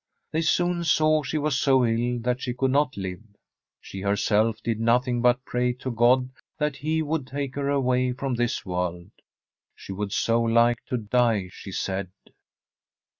They 0.31 0.41
soon 0.41 0.83
saw 0.83 1.21
she 1.21 1.37
was 1.37 1.59
so 1.59 1.85
ill 1.85 2.17
that 2.21 2.41
she 2.41 2.55
could 2.55 2.71
not 2.71 2.97
live. 2.97 3.21
She 3.79 4.01
herself 4.01 4.59
did 4.63 4.79
nothing 4.79 5.21
but 5.21 5.45
pray 5.45 5.73
to 5.73 5.91
God 5.91 6.31
that 6.57 6.77
He 6.77 7.03
would 7.03 7.27
take 7.27 7.53
her 7.53 7.69
away 7.69 8.11
from 8.13 8.33
this 8.33 8.65
world. 8.65 9.11
She 9.75 9.91
would 9.93 10.11
so 10.11 10.41
like 10.41 10.83
to 10.87 10.97
die, 10.97 11.49
she 11.53 11.71
said. 11.71 12.09